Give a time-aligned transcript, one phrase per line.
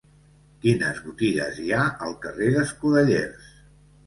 [0.63, 3.55] Quines botigues hi ha al carrer d'Escudellers?